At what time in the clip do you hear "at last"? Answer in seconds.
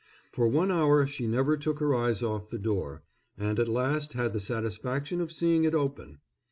3.59-4.13